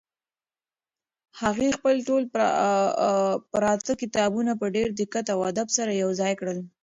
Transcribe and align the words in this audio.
هغې 1.41 1.69
خپل 1.77 1.95
ټول 2.07 2.23
پراته 3.53 3.93
کتابونه 4.01 4.51
په 4.61 4.65
ډېر 4.75 4.89
دقت 5.01 5.25
او 5.33 5.39
ادب 5.51 5.67
سره 5.77 5.91
یو 6.03 6.09
ځای 6.21 6.33
کړل. 6.39 6.59